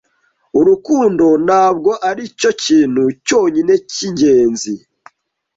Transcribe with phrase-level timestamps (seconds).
[0.59, 4.73] Urukundo ntabwo aricyo kintu cyonyine cyingenzi